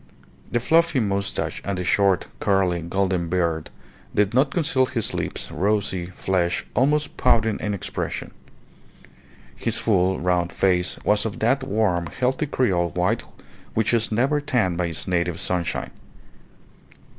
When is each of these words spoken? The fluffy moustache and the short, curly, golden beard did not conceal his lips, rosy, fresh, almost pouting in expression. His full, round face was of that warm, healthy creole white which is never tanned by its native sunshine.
The 0.51 0.59
fluffy 0.59 0.99
moustache 0.99 1.61
and 1.63 1.77
the 1.77 1.83
short, 1.83 2.25
curly, 2.39 2.81
golden 2.81 3.29
beard 3.29 3.69
did 4.15 4.33
not 4.33 4.49
conceal 4.49 4.87
his 4.87 5.13
lips, 5.13 5.51
rosy, 5.51 6.07
fresh, 6.15 6.65
almost 6.73 7.17
pouting 7.17 7.59
in 7.59 7.75
expression. 7.75 8.31
His 9.55 9.77
full, 9.77 10.19
round 10.19 10.51
face 10.53 10.97
was 11.05 11.23
of 11.23 11.37
that 11.37 11.61
warm, 11.63 12.07
healthy 12.07 12.47
creole 12.47 12.89
white 12.89 13.21
which 13.75 13.93
is 13.93 14.11
never 14.11 14.41
tanned 14.41 14.75
by 14.75 14.87
its 14.87 15.07
native 15.07 15.39
sunshine. 15.39 15.91